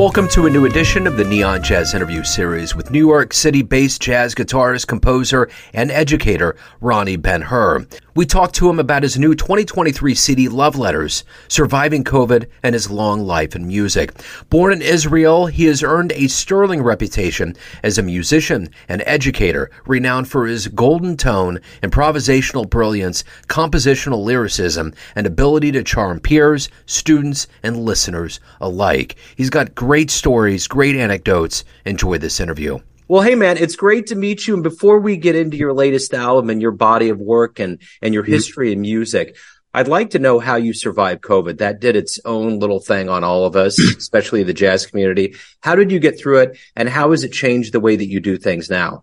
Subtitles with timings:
[0.00, 3.60] Welcome to a new edition of the Neon Jazz Interview Series with New York City
[3.60, 7.86] based jazz guitarist, composer, and educator Roni Ben-Hur.
[8.20, 12.90] We talked to him about his new 2023 CD, Love Letters, surviving COVID, and his
[12.90, 14.12] long life in music.
[14.50, 20.28] Born in Israel, he has earned a sterling reputation as a musician and educator, renowned
[20.28, 27.86] for his golden tone, improvisational brilliance, compositional lyricism, and ability to charm peers, students, and
[27.86, 29.16] listeners alike.
[29.34, 31.64] He's got great stories, great anecdotes.
[31.86, 32.80] Enjoy this interview.
[33.10, 34.54] Well, hey man, it's great to meet you.
[34.54, 38.14] And before we get into your latest album and your body of work and and
[38.14, 38.34] your mm-hmm.
[38.34, 39.36] history in music,
[39.74, 41.58] I'd like to know how you survived COVID.
[41.58, 45.34] That did its own little thing on all of us, especially the jazz community.
[45.58, 48.20] How did you get through it, and how has it changed the way that you
[48.20, 49.02] do things now?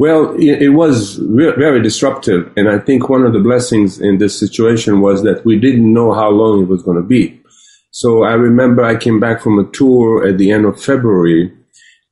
[0.00, 5.00] Well, it was very disruptive, and I think one of the blessings in this situation
[5.00, 7.40] was that we didn't know how long it was going to be.
[7.92, 11.55] So I remember I came back from a tour at the end of February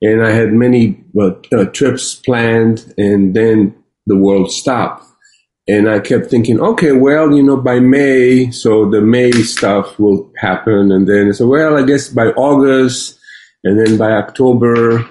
[0.04, 3.74] and I had many uh, trips planned, and then
[4.06, 5.06] the world stopped.
[5.66, 10.30] And I kept thinking, okay, well, you know, by May, so the May stuff will
[10.36, 10.92] happen.
[10.92, 13.18] And then so, well, I guess by August,
[13.64, 15.08] and then by October,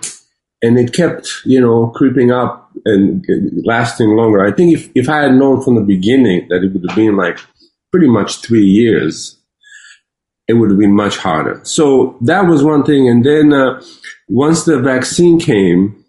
[0.62, 3.26] and it kept, you know, creeping up and
[3.66, 4.46] lasting longer.
[4.46, 7.18] I think if, if I had known from the beginning that it would have been
[7.18, 7.40] like
[7.92, 9.40] pretty much three years,
[10.48, 11.62] it would have been much harder.
[11.64, 13.10] So that was one thing.
[13.10, 13.82] And then uh,
[14.28, 16.04] once the vaccine came,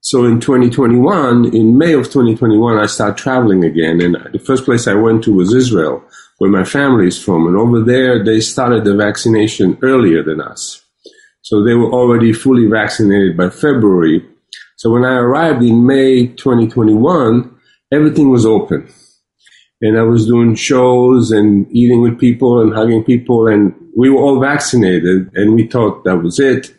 [0.00, 4.00] so in 2021, in May of 2021, I started traveling again.
[4.00, 6.02] And the first place I went to was Israel,
[6.38, 7.46] where my family is from.
[7.46, 10.82] And over there, they started the vaccination earlier than us.
[11.42, 14.24] So they were already fully vaccinated by February.
[14.76, 17.54] So when I arrived in May 2021,
[17.92, 18.88] everything was open
[19.80, 24.20] and I was doing shows and eating with people and hugging people, and we were
[24.20, 26.74] all vaccinated, and we thought that was it.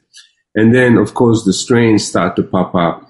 [0.55, 3.07] And then, of course, the strains start to pop up.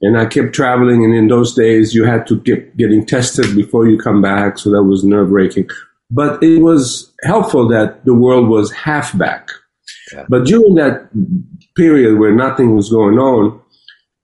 [0.00, 3.88] And I kept traveling, and in those days, you had to get getting tested before
[3.88, 5.68] you come back, so that was nerve wracking.
[6.10, 9.48] But it was helpful that the world was half back.
[10.12, 10.24] Yeah.
[10.28, 11.08] But during that
[11.76, 13.60] period where nothing was going on,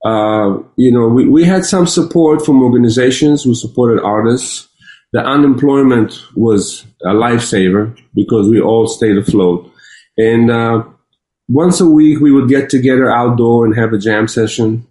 [0.04, 4.68] uh, you know, we, we had some support from organizations who supported artists
[5.12, 9.70] the unemployment was a lifesaver because we all stayed afloat.
[10.16, 10.84] And uh,
[11.50, 14.86] once a week, we would get together outdoor and have a jam session.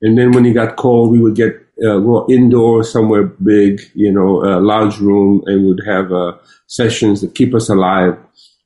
[0.00, 4.12] And then when it got cold, we would get uh, go indoor somewhere big, you
[4.12, 6.32] know, a large room, and would have uh,
[6.66, 8.18] sessions that keep us alive.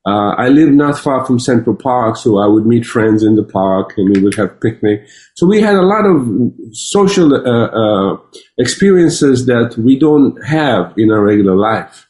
[0.06, 3.42] Uh, I live not far from Central Park, so I would meet friends in the
[3.42, 5.04] park and we would have picnic.
[5.34, 8.16] So we had a lot of social uh, uh,
[8.56, 12.08] experiences that we don't have in our regular life.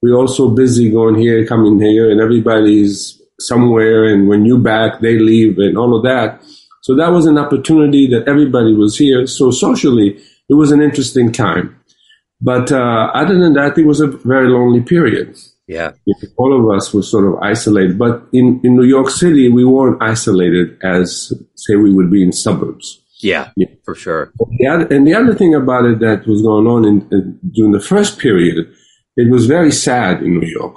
[0.00, 4.04] We're also busy going here, coming here, and everybody's somewhere.
[4.04, 6.42] And when you back, they leave, and all of that.
[6.82, 9.26] So that was an opportunity that everybody was here.
[9.26, 11.80] So socially, it was an interesting time.
[12.40, 15.38] But uh, other than that, it was a very lonely period.
[15.66, 15.92] Yeah.
[16.36, 17.98] All of us were sort of isolated.
[17.98, 22.32] But in, in New York City, we weren't isolated as, say, we would be in
[22.32, 23.00] suburbs.
[23.20, 23.68] Yeah, yeah.
[23.84, 24.32] for sure.
[24.58, 27.72] The other, and the other thing about it that was going on in, in, during
[27.72, 28.70] the first period,
[29.16, 30.76] it was very sad in New York.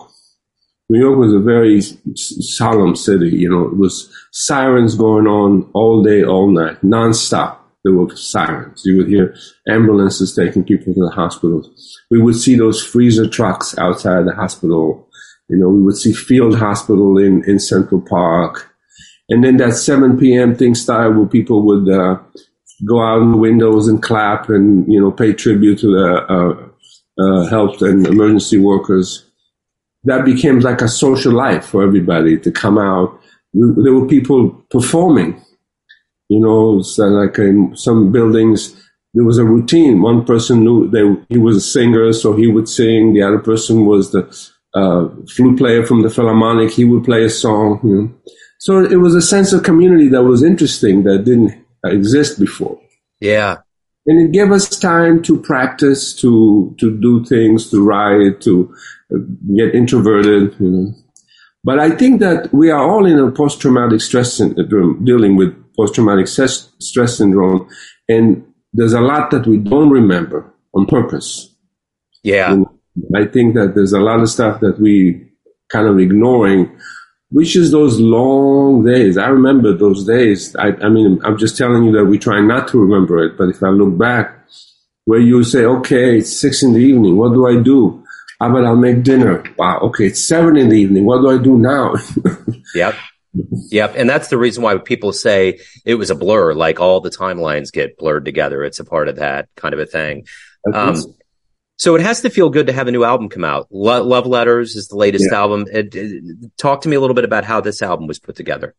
[0.89, 1.81] New York was a very
[2.15, 3.29] solemn city.
[3.29, 8.81] You know, it was sirens going on all day, all night, nonstop there were sirens.
[8.83, 9.33] You would hear
[9.67, 11.69] ambulances taking people to the hospitals.
[12.11, 15.07] We would see those freezer trucks outside the hospital.
[15.47, 18.69] You know, we would see Field Hospital in, in Central Park.
[19.29, 20.55] And then that 7 p.m.
[20.55, 22.17] thing started where people would uh,
[22.85, 27.23] go out in the windows and clap and, you know, pay tribute to the uh,
[27.23, 29.26] uh, health and emergency workers.
[30.07, 33.09] That became like a social life for everybody to come out.
[33.53, 35.41] There were people performing
[36.29, 38.75] you know, so like in some buildings,
[39.13, 40.01] there was a routine.
[40.01, 43.13] One person knew they, he was a singer, so he would sing.
[43.13, 44.23] The other person was the
[44.73, 46.71] uh, flute player from the Philharmonic.
[46.71, 47.79] He would play a song.
[47.83, 48.13] You know?
[48.59, 52.79] So it was a sense of community that was interesting that didn't exist before.
[53.21, 53.57] Yeah.
[54.07, 58.73] And it gave us time to practice, to to do things, to write, to
[59.13, 59.19] uh,
[59.55, 60.55] get introverted.
[60.59, 60.93] You know.
[61.63, 66.27] But I think that we are all in a post-traumatic stress syndrome, dealing with post-traumatic
[66.27, 66.69] stress
[67.17, 67.67] syndrome,
[68.07, 71.53] and there's a lot that we don't remember on purpose.
[72.23, 72.65] Yeah, and
[73.13, 75.29] I think that there's a lot of stuff that we
[75.69, 76.79] kind of ignoring,
[77.29, 79.17] which is those long days.
[79.17, 80.55] I remember those days.
[80.55, 83.49] I, I mean, I'm just telling you that we try not to remember it, but
[83.49, 84.33] if I look back,
[85.05, 87.15] where you say, okay, it's six in the evening.
[87.15, 88.03] What do I do?
[88.39, 89.43] How about I'll make dinner?
[89.57, 89.79] Wow.
[89.79, 90.07] Okay.
[90.07, 91.05] It's seven in the evening.
[91.05, 91.95] What do I do now?
[92.75, 92.93] yep
[93.69, 93.93] Yep.
[93.95, 97.71] And that's the reason why people say it was a blur, like all the timelines
[97.71, 98.63] get blurred together.
[98.63, 100.25] It's a part of that kind of a thing.
[100.73, 100.95] Um,
[101.77, 103.67] so it has to feel good to have a new album come out.
[103.69, 105.37] Lo- Love Letters is the latest yeah.
[105.37, 105.65] album.
[105.71, 106.23] It, it,
[106.57, 108.75] talk to me a little bit about how this album was put together.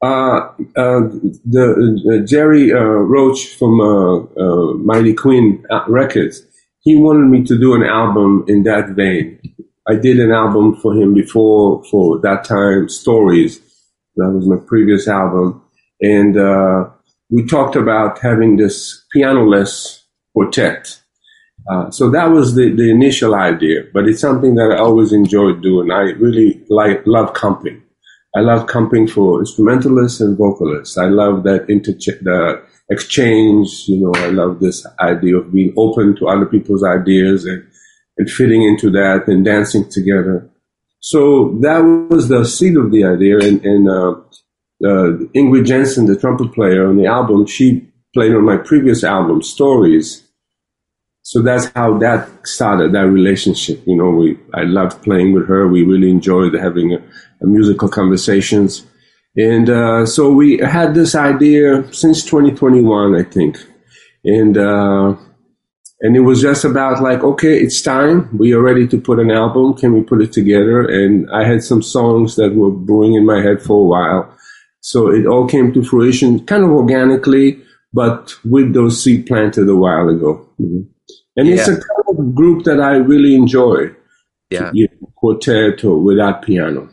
[0.00, 1.00] Uh, uh,
[1.44, 6.42] the uh, Jerry uh, Roach from uh, uh, Mighty Queen Records,
[6.80, 9.40] he wanted me to do an album in that vein.
[9.88, 13.60] I did an album for him before for that time, Stories.
[14.14, 15.62] That was my previous album,
[16.00, 16.34] and
[17.30, 20.02] we talked about having this pianoless
[20.32, 21.00] quartet
[21.68, 25.62] uh, so that was the, the initial idea, but it's something that I always enjoyed
[25.62, 25.90] doing.
[25.90, 27.82] I really like love comping.
[28.34, 30.96] I love comping for instrumentalists and vocalists.
[30.96, 33.84] I love that inter the exchange.
[33.86, 37.66] You know, I love this idea of being open to other people's ideas and
[38.18, 40.50] and fitting into that and dancing together.
[41.00, 41.78] So that
[42.10, 43.38] was the seed of the idea.
[43.38, 44.10] And, and uh,
[44.84, 49.42] uh, Ingrid Jensen, the trumpet player on the album, she played on my previous album,
[49.42, 50.27] Stories
[51.22, 55.68] so that's how that started that relationship you know we i loved playing with her.
[55.68, 56.98] We really enjoyed having a,
[57.42, 58.84] a musical conversations.
[59.36, 63.56] And uh, so we had this idea since 2021 i think.
[64.24, 65.16] And uh,
[66.00, 68.36] and it was just about like okay it's time.
[68.36, 69.74] We are ready to put an album.
[69.74, 70.86] Can we put it together?
[70.86, 74.36] And i had some songs that were brewing in my head for a while.
[74.80, 77.62] So it all came to fruition kind of organically
[77.92, 80.82] but with those seed planted a while ago mm-hmm.
[81.38, 81.54] And yeah.
[81.54, 83.94] it's a kind of group that I really enjoy.
[84.50, 84.70] Yeah.
[84.74, 86.90] You know, quartet or without piano.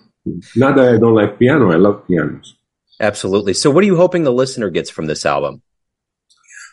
[0.55, 2.55] Not that I don't like piano, I love pianos.
[2.99, 3.53] Absolutely.
[3.53, 5.63] So, what are you hoping the listener gets from this album?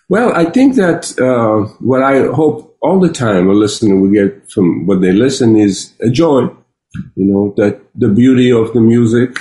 [0.09, 4.51] Well, I think that uh, what I hope all the time a listener will get
[4.51, 6.43] from what they listen is a joy.
[7.17, 9.39] You know, that the beauty of the music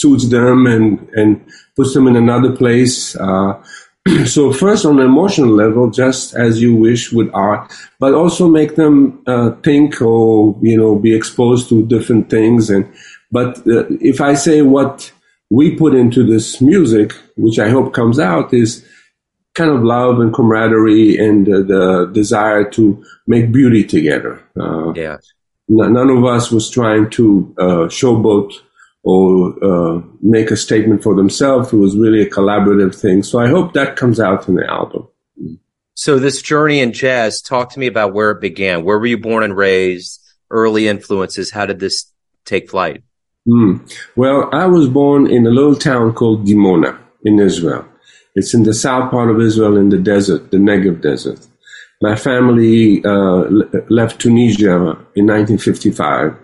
[0.00, 1.44] suits them and, and
[1.74, 3.16] puts them in another place.
[3.16, 3.62] Uh,
[4.26, 8.76] so first on an emotional level, just as you wish with art, but also make
[8.76, 12.70] them uh, think or you know be exposed to different things.
[12.70, 12.90] And
[13.32, 15.12] but uh, if I say what
[15.50, 18.84] we put into this music, which I hope comes out, is
[19.54, 24.42] kind of love and camaraderie and the desire to make beauty together.
[24.60, 25.16] Uh, yeah.
[25.68, 28.52] None of us was trying to uh, showboat
[29.06, 31.72] or uh, make a statement for themselves.
[31.72, 33.22] It was really a collaborative thing.
[33.22, 35.06] So I hope that comes out in the album.
[35.94, 38.84] So this journey in jazz, talk to me about where it began.
[38.84, 40.20] Where were you born and raised?
[40.50, 41.52] Early influences.
[41.52, 42.12] How did this
[42.44, 43.04] take flight?
[43.48, 43.88] Mm.
[44.16, 47.86] Well, I was born in a little town called Dimona in Israel.
[48.34, 51.38] It's in the south part of Israel in the desert, the Negev desert.
[52.02, 53.44] My family uh,
[53.88, 54.74] left Tunisia
[55.14, 56.36] in 1955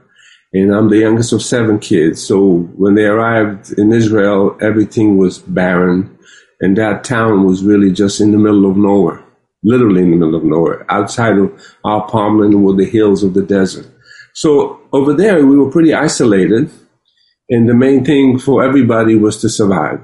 [0.53, 2.25] and I'm the youngest of seven kids.
[2.27, 6.19] So when they arrived in Israel, everything was barren,
[6.61, 9.25] and that town was really just in the middle of nowhere,
[9.63, 11.53] literally in the middle of nowhere, outside of
[11.85, 13.87] our palmland were the hills of the desert.
[14.35, 16.71] So over there, we were pretty isolated,
[17.49, 20.01] and the main thing for everybody was to survive.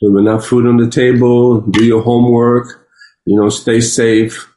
[0.00, 2.86] To have enough food on the table, do your homework,
[3.24, 4.54] you know, stay safe,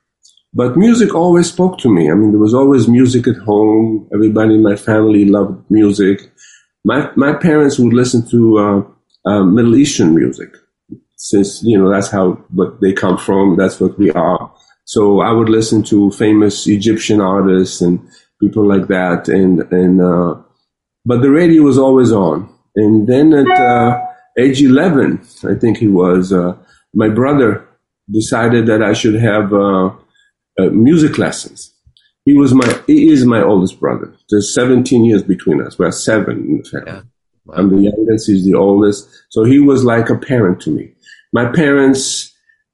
[0.54, 2.10] but music always spoke to me.
[2.10, 4.10] I mean, there was always music at home.
[4.14, 6.32] Everybody in my family loved music.
[6.84, 10.50] My my parents would listen to uh, uh, Middle Eastern music,
[11.18, 13.58] since you know that's how what they come from.
[13.58, 14.52] That's what we are.
[14.86, 18.00] So I would listen to famous Egyptian artists and
[18.42, 20.36] people like that, and and uh,
[21.06, 22.50] but the radio was always on.
[22.76, 24.00] And then at uh,
[24.38, 26.56] age eleven, I think he was, uh,
[26.94, 27.68] my brother
[28.12, 29.54] decided that I should have
[30.60, 31.74] uh, music lessons.
[32.26, 34.14] He was my, he is my oldest brother.
[34.30, 35.80] There's 17 years between us.
[35.80, 36.92] We're seven in the family.
[36.92, 37.02] Yeah.
[37.46, 37.56] Wow.
[37.58, 38.28] I'm the youngest.
[38.28, 39.10] He's the oldest.
[39.30, 40.94] So he was like a parent to me.
[41.34, 42.32] My parents,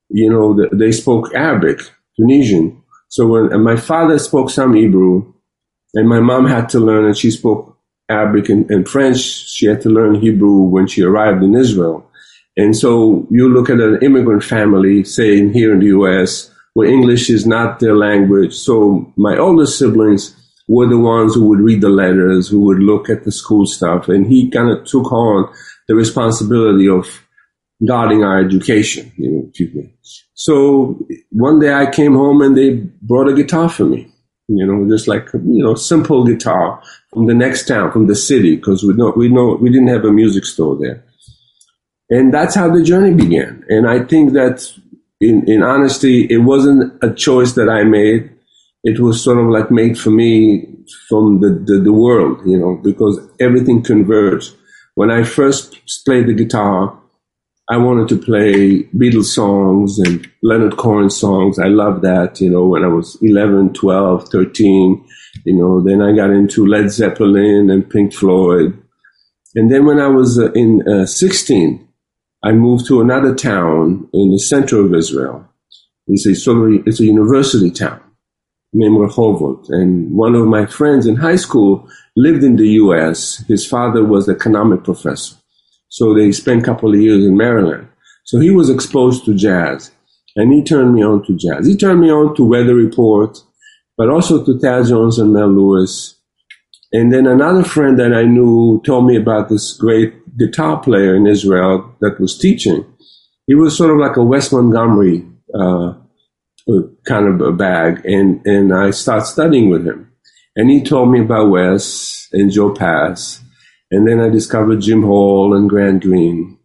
[0.10, 1.80] you know, they spoke Arabic,
[2.18, 2.82] Tunisian.
[3.10, 5.34] So when my father spoke some Hebrew,
[5.94, 7.76] and my mom had to learn, and she spoke
[8.10, 9.20] Arabic and, and French.
[9.20, 12.10] She had to learn Hebrew when she arrived in Israel.
[12.58, 17.30] And so you look at an immigrant family, say here in the U.S., where English
[17.30, 18.54] is not their language.
[18.54, 20.36] So my older siblings
[20.68, 24.10] were the ones who would read the letters, who would look at the school stuff,
[24.10, 25.52] and he kind of took on
[25.88, 27.08] the responsibility of
[27.88, 29.10] guarding our education.
[29.16, 29.94] You know, excuse me.
[30.34, 31.00] so
[31.32, 34.12] one day I came home and they brought a guitar for me.
[34.48, 38.58] You know, just like you know, simple guitar from the next town, from the city,
[38.58, 41.04] because we know we know we didn't have a music store there,
[42.10, 43.64] and that's how the journey began.
[43.70, 44.72] And I think that
[45.22, 48.32] in, in honesty, it wasn't a choice that I made.
[48.84, 50.68] It was sort of like made for me
[51.10, 54.54] from the, the, the world, you know, because everything converged.
[54.96, 56.98] when I first played the guitar,
[57.68, 61.58] I wanted to play Beatles songs and Leonard Cohen songs.
[61.58, 65.06] I loved that, you know, when I was 11, 12, 13,
[65.46, 68.80] you know, then I got into Led Zeppelin and Pink Floyd.
[69.56, 71.88] And then when I was uh, in uh, 16,
[72.46, 75.50] I moved to another town in the center of Israel.
[76.06, 78.00] It's a sort of, it's a university town
[78.72, 79.66] named Rehovot.
[79.70, 83.38] And one of my friends in high school lived in the U.S.
[83.48, 85.36] His father was an economic professor.
[85.90, 87.88] So they spent a couple of years in Maryland.
[88.26, 89.92] So he was exposed to jazz
[90.36, 91.66] and he turned me on to jazz.
[91.66, 93.40] He turned me on to Weather Report,
[93.98, 96.14] but also to Thad Jones and Mel Lewis.
[96.92, 101.28] And then another friend that I knew told me about this great guitar player in
[101.28, 102.86] Israel that was teaching.
[103.48, 105.94] He was sort of like a Wes Montgomery uh,
[107.06, 110.12] kind of a bag, and and I started studying with him.
[110.56, 113.42] And he told me about Wes and Joe Pass,
[113.92, 116.58] and then I discovered Jim Hall and Grant Green.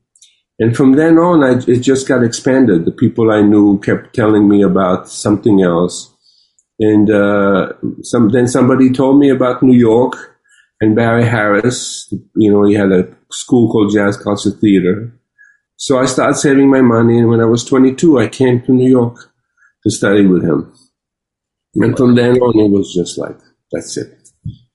[0.59, 2.85] And from then on, I, it just got expanded.
[2.85, 6.15] The people I knew kept telling me about something else.
[6.79, 7.73] And uh,
[8.03, 10.39] some, then somebody told me about New York
[10.81, 12.13] and Barry Harris.
[12.35, 15.13] You know, he had a school called Jazz Concert Theater.
[15.77, 17.19] So I started saving my money.
[17.19, 19.17] And when I was 22, I came to New York
[19.85, 20.73] to study with him.
[21.77, 23.39] And from then on, it was just like,
[23.71, 24.17] that's it.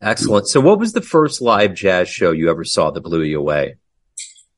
[0.01, 0.47] Excellent.
[0.47, 3.75] So, what was the first live jazz show you ever saw that blew you away?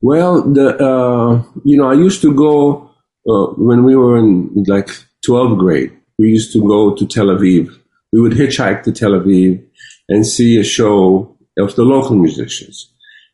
[0.02, 2.92] Well, the uh, you know, I used to go
[3.28, 4.90] uh, when we were in like
[5.28, 5.98] 12th grade.
[6.20, 7.70] We used to go to Tel Aviv.
[8.12, 9.64] We would hitchhike to Tel Aviv
[10.10, 12.92] and see a show of the local musicians,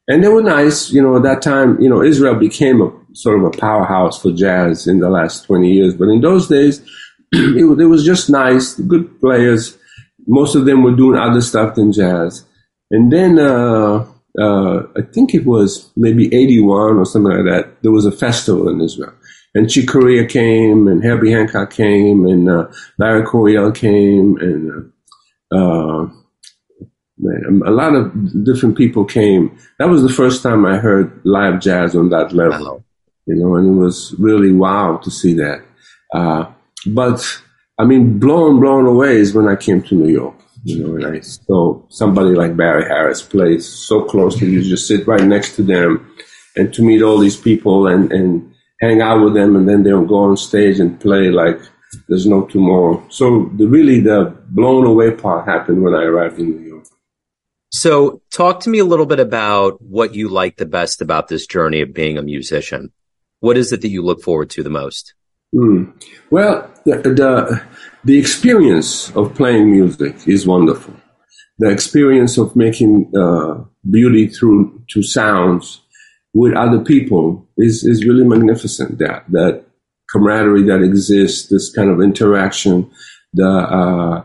[0.07, 0.91] and they were nice.
[0.91, 4.31] You know, at that time, you know, Israel became a sort of a powerhouse for
[4.31, 6.81] jazz in the last 20 years, but in those days,
[7.31, 9.77] it, it was just nice, good players
[10.27, 12.45] most of them were doing other stuff than jazz.
[12.91, 14.05] And then uh,
[14.39, 17.81] uh, I think it was maybe 81 or something like that.
[17.81, 19.13] There was a festival in Israel.
[19.55, 24.91] And Chick Corea came, and Herbie Hancock came, and uh, Larry Coryell came, and
[25.51, 26.09] uh, uh,
[27.65, 29.57] a lot of different people came.
[29.79, 32.83] That was the first time I heard live jazz on that level.
[33.25, 35.63] You know, and it was really wow to see that.
[36.13, 36.51] Uh,
[36.87, 37.41] but
[37.79, 40.35] I mean, blown, blown away is when I came to New York.
[40.65, 44.47] You know, and I saw somebody like Barry Harris play so closely.
[44.47, 46.15] You just sit right next to them,
[46.55, 50.05] and to meet all these people and and hang out with them, and then they'll
[50.05, 51.59] go on stage and play like
[52.07, 53.03] there's no tomorrow.
[53.09, 56.72] So the really the blown away part happened when I arrived in New York.
[57.83, 61.45] So talk to me a little bit about what you like the best about this
[61.45, 62.93] journey of being a musician.
[63.41, 65.13] What is it that you look forward to the most?
[65.53, 65.91] Mm.
[66.31, 67.61] Well, the, the,
[68.05, 70.93] the experience of playing music is wonderful.
[71.59, 75.81] The experience of making uh, beauty through to sounds
[76.33, 78.99] with other people is, is really magnificent.
[78.99, 79.65] That that
[80.09, 82.89] camaraderie that exists, this kind of interaction,
[83.33, 84.23] the uh,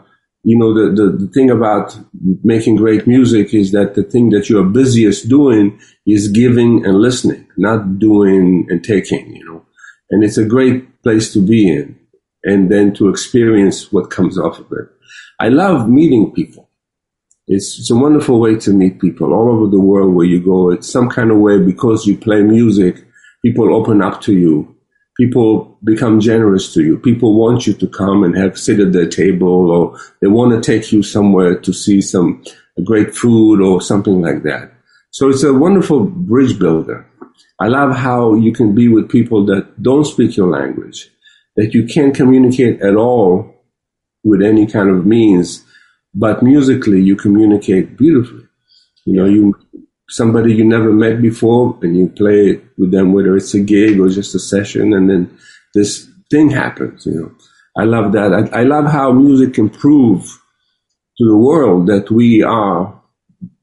[0.48, 1.94] you know the, the, the thing about
[2.42, 7.46] making great music is that the thing that you're busiest doing is giving and listening,
[7.58, 9.36] not doing and taking.
[9.36, 9.66] You know,
[10.10, 11.98] and it's a great place to be in
[12.44, 14.88] and then to experience what comes off of it.
[15.38, 16.70] I love meeting people.
[17.46, 20.70] It's, it's a wonderful way to meet people all over the world where you go.
[20.70, 23.04] It's some kind of way because you play music,
[23.44, 24.74] people open up to you.
[25.18, 26.96] People become generous to you.
[26.96, 30.60] People want you to come and have sit at their table or they want to
[30.60, 32.42] take you somewhere to see some
[32.84, 34.72] great food or something like that.
[35.10, 37.04] So it's a wonderful bridge builder.
[37.60, 41.10] I love how you can be with people that don't speak your language,
[41.56, 43.54] that you can't communicate at all
[44.22, 45.64] with any kind of means,
[46.14, 48.46] but musically you communicate beautifully.
[49.04, 49.54] You know, you
[50.08, 54.08] somebody you never met before and you play with them, whether it's a gig or
[54.08, 55.38] just a session, and then
[55.74, 57.06] this thing happens.
[57.06, 57.32] You know,
[57.76, 58.32] I love that.
[58.32, 60.24] I, I love how music can prove
[61.18, 62.98] to the world that we are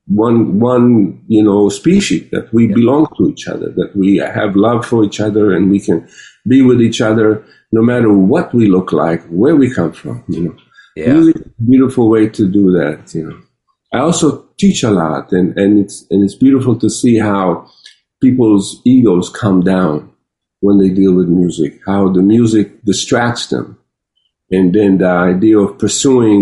[0.08, 2.75] one one you know species that we yeah.
[2.75, 6.08] belong to each other that we have love for each other and we can
[6.48, 10.44] be with each other no matter what we look like where we come from you
[10.44, 10.56] know
[10.96, 11.12] yeah.
[11.12, 13.42] music is a beautiful way to do that you know
[13.96, 17.68] i also teach a lot and and it's and it's beautiful to see how
[18.22, 20.12] people's egos come down
[20.60, 23.78] when they deal with music how the music distracts them
[24.52, 26.40] and then the idea of pursuing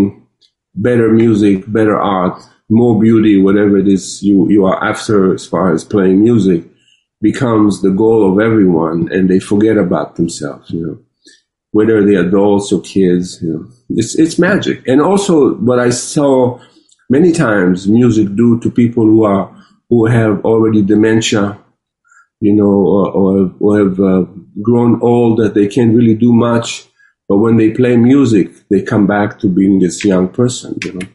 [0.75, 2.37] better music better art
[2.73, 6.63] more beauty, whatever it is you, you are after as far as playing music,
[7.21, 10.99] becomes the goal of everyone and they forget about themselves, you know,
[11.71, 14.85] whether they're adults or kids, you know, it's, it's magic.
[14.87, 16.59] And also what I saw
[17.09, 19.49] many times music do to people who are
[19.89, 21.59] who have already dementia,
[22.39, 24.25] you know, or, or, or have uh,
[24.61, 26.85] grown old that they can't really do much.
[27.29, 31.07] But when they play music, they come back to being this young person, you know.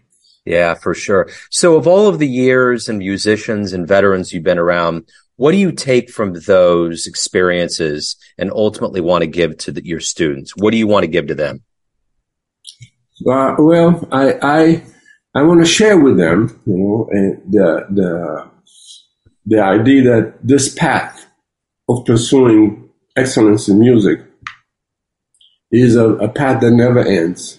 [0.45, 1.29] Yeah, for sure.
[1.51, 5.59] So, of all of the years and musicians and veterans you've been around, what do
[5.59, 10.57] you take from those experiences and ultimately want to give to the, your students?
[10.57, 11.63] What do you want to give to them?
[13.27, 14.87] Uh, well, I, I,
[15.35, 17.09] I want to share with them, you know,
[17.49, 18.51] the, the,
[19.47, 21.27] the idea that this path
[21.89, 24.21] of pursuing excellence in music
[25.71, 27.59] is a, a path that never ends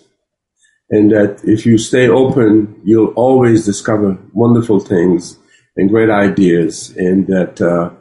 [0.89, 5.37] and that if you stay open, you'll always discover wonderful things
[5.77, 7.91] and great ideas, and that uh,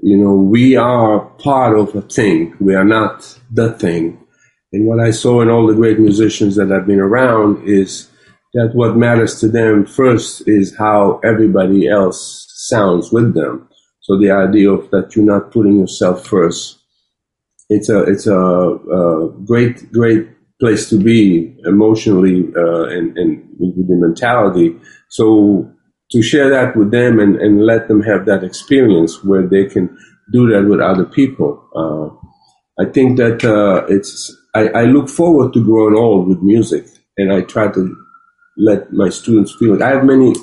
[0.00, 2.54] you know we are part of a thing.
[2.58, 4.18] We are not the thing.
[4.72, 8.07] And what I saw in all the great musicians that I've been around is
[8.54, 13.68] that what matters to them first is how everybody else sounds with them.
[14.00, 16.78] So the idea of that you're not putting yourself first.
[17.68, 20.28] It's a it's a, a great great
[20.60, 24.76] place to be emotionally uh, and, and with the mentality.
[25.08, 25.70] So
[26.10, 29.96] to share that with them and, and let them have that experience where they can
[30.32, 31.64] do that with other people.
[31.74, 36.86] Uh, I think that uh, it's, I, I, look forward to growing old with music
[37.16, 37.96] and I try to
[38.58, 39.82] let my students feel it.
[39.82, 40.34] I have many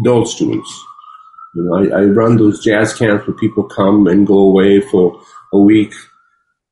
[0.00, 0.84] adult students.
[1.54, 5.20] You know, I, I run those jazz camps where people come and go away for
[5.52, 5.92] a week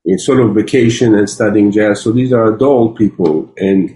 [0.04, 2.02] in sort of vacation and studying jazz.
[2.02, 3.90] So these are adult people, and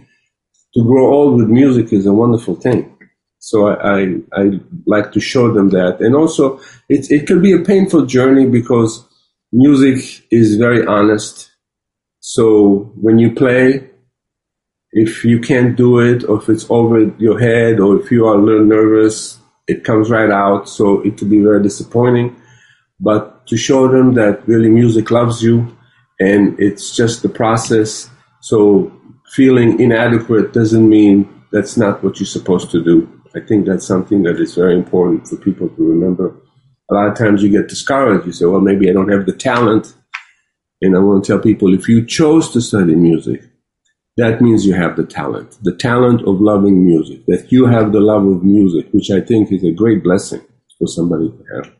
[0.74, 2.96] to grow old with music is a wonderful thing.
[3.38, 7.52] So I, I, I like to show them that, and also it it can be
[7.52, 9.06] a painful journey because
[9.52, 11.50] music is very honest.
[12.20, 13.89] So when you play,
[14.92, 18.34] if you can't do it, or if it's over your head, or if you are
[18.34, 20.68] a little nervous, it comes right out.
[20.68, 22.36] So it can be very disappointing.
[22.98, 25.76] But to show them that really music loves you,
[26.18, 28.10] and it's just the process.
[28.40, 28.92] So
[29.32, 33.08] feeling inadequate doesn't mean that's not what you're supposed to do.
[33.34, 36.36] I think that's something that is very important for people to remember.
[36.90, 38.26] A lot of times you get discouraged.
[38.26, 39.94] You say, well, maybe I don't have the talent.
[40.82, 43.42] And I want to tell people if you chose to study music,
[44.20, 48.00] that means you have the talent, the talent of loving music, that you have the
[48.00, 50.42] love of music, which I think is a great blessing
[50.78, 51.74] for somebody to have.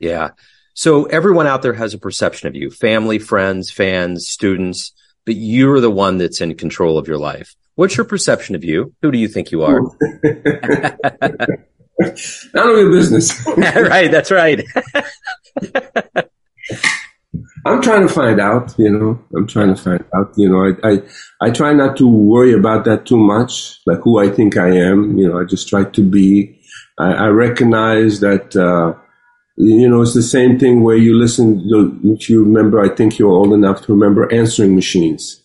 [0.00, 0.30] Yeah.
[0.72, 4.92] So everyone out there has a perception of you, family, friends, fans, students,
[5.26, 7.54] but you're the one that's in control of your life.
[7.74, 8.94] What's your perception of you?
[9.02, 9.80] Who do you think you are?
[12.00, 13.46] None of your business.
[13.56, 14.64] right, that's right.
[17.84, 19.22] Trying to find out, you know.
[19.36, 20.64] I'm trying to find out, you know.
[20.64, 21.02] I, I,
[21.40, 25.16] I try not to worry about that too much, like who I think I am.
[25.18, 26.60] You know, I just try to be.
[26.98, 28.98] I, I recognize that uh,
[29.56, 31.62] you know, it's the same thing where you listen,
[32.04, 35.42] if you remember, I think you're old enough to remember answering machines.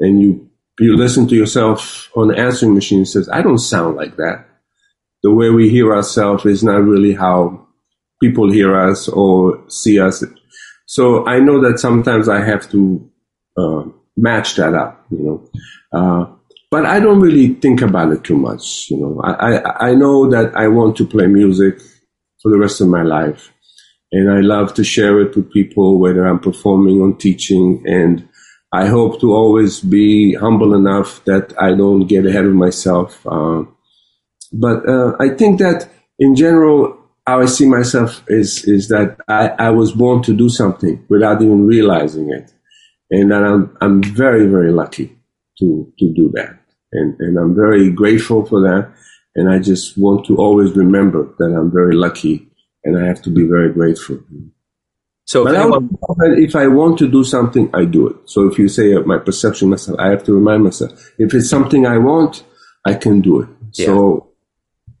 [0.00, 3.96] And you, you listen to yourself on the answering machine and says, I don't sound
[3.96, 4.46] like that.
[5.22, 7.66] The way we hear ourselves is not really how
[8.20, 10.22] people hear us or see us.
[10.88, 13.10] So I know that sometimes I have to
[13.58, 13.82] uh,
[14.16, 15.50] match that up, you know.
[15.92, 16.32] Uh,
[16.70, 19.20] but I don't really think about it too much, you know.
[19.22, 21.78] I, I, I know that I want to play music
[22.42, 23.52] for the rest of my life.
[24.12, 27.84] And I love to share it with people, whether I'm performing or teaching.
[27.86, 28.26] And
[28.72, 33.26] I hope to always be humble enough that I don't get ahead of myself.
[33.26, 33.64] Uh,
[34.54, 36.97] but uh, I think that in general,
[37.28, 41.42] how I see myself is is that I, I was born to do something without
[41.42, 42.52] even realizing it,
[43.10, 45.06] and that I'm I'm very very lucky
[45.58, 46.58] to to do that,
[46.92, 48.84] and and I'm very grateful for that.
[49.36, 52.48] And I just want to always remember that I'm very lucky
[52.84, 54.18] and I have to be very grateful.
[55.26, 55.96] So if, anyone,
[56.38, 58.16] if I want to do something, I do it.
[58.24, 60.90] So if you say uh, my perception myself, I have to remind myself.
[61.18, 62.42] If it's something I want,
[62.84, 63.48] I can do it.
[63.74, 63.86] Yeah.
[63.86, 64.30] So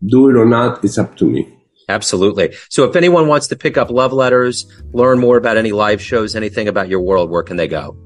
[0.06, 1.57] do it or not, it's up to me.
[1.88, 2.54] Absolutely.
[2.68, 6.36] So if anyone wants to pick up love letters, learn more about any live shows,
[6.36, 7.96] anything about your world, where can they go?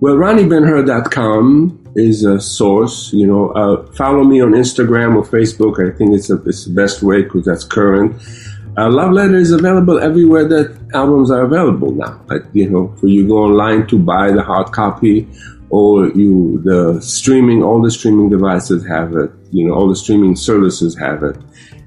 [0.00, 3.12] Well, RoniBenHur.com is a source.
[3.12, 5.78] You know, uh, follow me on Instagram or Facebook.
[5.78, 8.20] I think it's, a, it's the best way because that's current.
[8.76, 12.20] Uh, Love Letter is available everywhere that albums are available now.
[12.26, 15.28] Like, you know, for you go online to buy the hard copy
[15.70, 19.30] or you, the streaming, all the streaming devices have it.
[19.52, 21.36] You know, all the streaming services have it.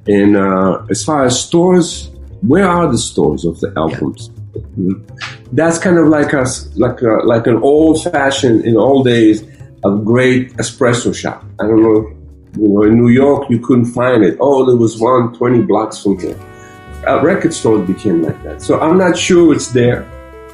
[0.07, 4.29] And uh, as far as stores, where are the stores of the albums?
[5.51, 9.43] That's kind of like a like a, like an old fashioned in old days
[9.83, 11.43] a great espresso shop.
[11.59, 12.11] I don't know,
[12.57, 14.37] you know, in New York you couldn't find it.
[14.39, 16.37] Oh, there was one 20 blocks from here.
[17.07, 18.61] uh, record stores became like that.
[18.61, 20.07] So I'm not sure it's there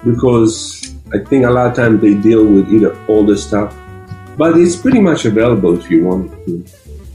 [0.03, 3.75] because I think a lot of times they deal with either older stuff,
[4.37, 6.65] but it's pretty much available if you want to.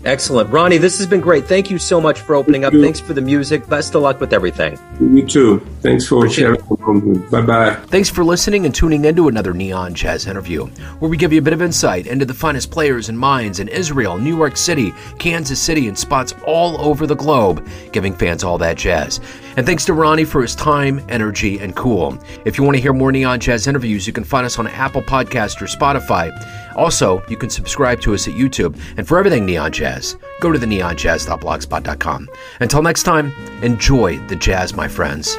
[0.07, 0.51] Excellent.
[0.51, 1.47] Roni, this has been great.
[1.47, 2.73] Thank you so much for opening up.
[2.73, 3.66] Thanks for the music.
[3.69, 4.79] Best of luck with everything.
[5.01, 5.59] You too.
[5.81, 7.19] Thanks for Appreciate sharing.
[7.29, 7.75] Bye bye.
[7.87, 10.66] Thanks for listening and tuning into another Neon Jazz interview,
[11.01, 13.66] where we give you a bit of insight into the finest players and minds in
[13.66, 18.59] Israel, New York City, Kansas City, and spots all over the globe, giving fans all
[18.59, 19.21] that jazz.
[19.57, 22.19] And thanks to Roni for his time, energy, and cool.
[22.45, 25.03] If you want to hear more Neon Jazz interviews, you can find us on Apple
[25.03, 26.31] Podcast or Spotify.
[26.77, 28.79] Also, you can subscribe to us at YouTube.
[28.97, 32.29] And for everything Neon Jazz, go to the neonjazz.blogspot.com.
[32.61, 35.37] Until next time, enjoy the jazz, my friends.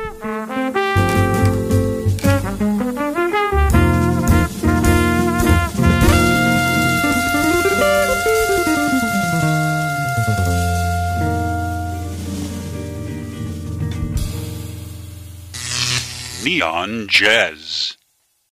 [16.48, 17.97] Neon Jazz.